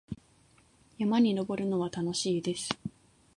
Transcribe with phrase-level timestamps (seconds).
[0.97, 2.69] 山に登るのは楽しいです。